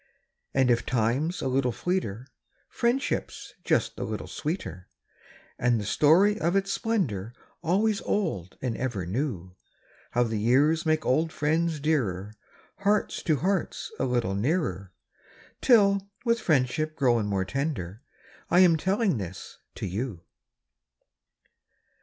[0.55, 2.25] y\AJD if time's a little / V fleeter,
[2.69, 4.85] friendship s just a little sxx>eeter,
[5.59, 9.51] And the storp o" its splendor AlvOaps old and eVer neu);
[10.15, 12.33] Hovc> the pears make old friends dearet~,
[12.77, 14.91] Hearts to hearts a little nearer
[15.61, 18.01] Till voith friendship pro>xm more tender
[18.49, 20.21] I am tellina this to ou.